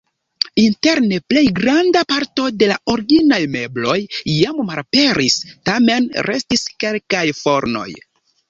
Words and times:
Interne 0.59 1.19
plej 1.31 1.43
granda 1.59 2.01
parto 2.13 2.45
de 2.63 2.69
la 2.71 2.79
originaj 2.95 3.39
mebloj 3.57 3.99
jam 4.39 4.65
malaperis, 4.71 5.39
tamen 5.71 6.11
restis 6.31 6.69
kelkaj 6.87 7.25
fornoj. 7.45 7.89